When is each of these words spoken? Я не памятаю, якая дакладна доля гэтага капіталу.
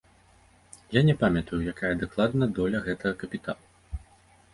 Я 0.95 1.01
не 1.09 1.13
памятаю, 1.21 1.59
якая 1.73 1.91
дакладна 2.03 2.47
доля 2.61 2.81
гэтага 2.87 3.13
капіталу. 3.25 4.01